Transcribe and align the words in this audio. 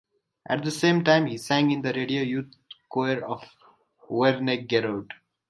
At 0.47 0.63
the 0.63 0.71
same 0.71 1.03
time 1.03 1.27
he 1.27 1.37
sang 1.37 1.69
in 1.69 1.83
the 1.83 1.93
radio 1.93 2.23
youth 2.23 2.55
choir 2.89 3.23
of 3.23 3.45
Wernigerode. 4.09 5.11